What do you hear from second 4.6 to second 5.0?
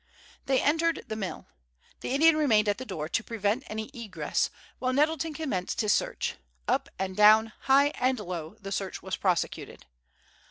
while